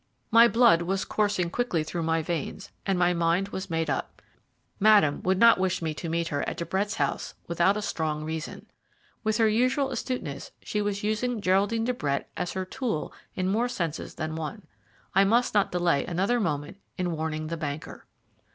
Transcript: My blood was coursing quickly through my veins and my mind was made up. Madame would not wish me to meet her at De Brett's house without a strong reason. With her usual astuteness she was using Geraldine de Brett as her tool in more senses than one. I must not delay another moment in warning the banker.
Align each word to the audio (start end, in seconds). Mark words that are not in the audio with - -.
My 0.31 0.47
blood 0.47 0.81
was 0.81 1.05
coursing 1.05 1.51
quickly 1.51 1.83
through 1.83 2.01
my 2.01 2.23
veins 2.23 2.71
and 2.87 2.97
my 2.97 3.13
mind 3.13 3.49
was 3.49 3.69
made 3.69 3.87
up. 3.87 4.19
Madame 4.79 5.21
would 5.21 5.37
not 5.37 5.59
wish 5.59 5.79
me 5.79 5.93
to 5.93 6.09
meet 6.09 6.29
her 6.29 6.41
at 6.49 6.57
De 6.57 6.65
Brett's 6.65 6.95
house 6.95 7.35
without 7.47 7.77
a 7.77 7.83
strong 7.83 8.23
reason. 8.23 8.65
With 9.23 9.37
her 9.37 9.47
usual 9.47 9.91
astuteness 9.91 10.49
she 10.63 10.81
was 10.81 11.03
using 11.03 11.39
Geraldine 11.39 11.85
de 11.85 11.93
Brett 11.93 12.27
as 12.35 12.53
her 12.53 12.65
tool 12.65 13.13
in 13.35 13.47
more 13.47 13.67
senses 13.69 14.15
than 14.15 14.35
one. 14.35 14.63
I 15.13 15.23
must 15.23 15.53
not 15.53 15.71
delay 15.71 16.03
another 16.03 16.39
moment 16.39 16.79
in 16.97 17.11
warning 17.11 17.45
the 17.45 17.57
banker. 17.57 18.07